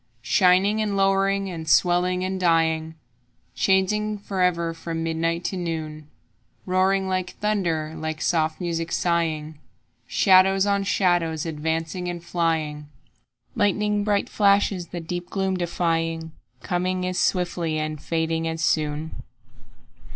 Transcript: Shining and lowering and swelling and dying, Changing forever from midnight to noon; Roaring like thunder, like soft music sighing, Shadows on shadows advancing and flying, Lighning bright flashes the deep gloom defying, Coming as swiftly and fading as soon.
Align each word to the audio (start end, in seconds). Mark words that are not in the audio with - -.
Shining 0.23 0.81
and 0.81 0.97
lowering 0.97 1.47
and 1.47 1.69
swelling 1.69 2.23
and 2.23 2.39
dying, 2.39 2.95
Changing 3.53 4.17
forever 4.17 4.73
from 4.73 5.03
midnight 5.03 5.43
to 5.43 5.55
noon; 5.57 6.07
Roaring 6.65 7.07
like 7.07 7.35
thunder, 7.39 7.93
like 7.95 8.19
soft 8.19 8.59
music 8.59 8.91
sighing, 8.91 9.59
Shadows 10.07 10.65
on 10.65 10.85
shadows 10.85 11.45
advancing 11.45 12.07
and 12.07 12.23
flying, 12.23 12.87
Lighning 13.55 14.03
bright 14.03 14.27
flashes 14.27 14.87
the 14.87 15.01
deep 15.01 15.29
gloom 15.29 15.55
defying, 15.55 16.31
Coming 16.63 17.05
as 17.05 17.19
swiftly 17.19 17.77
and 17.77 18.01
fading 18.01 18.47
as 18.47 18.63
soon. 18.63 19.21